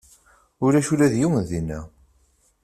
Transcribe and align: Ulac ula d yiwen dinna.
Ulac 0.65 0.87
ula 0.93 1.07
d 1.11 1.13
yiwen 1.19 1.43
dinna. 1.49 1.79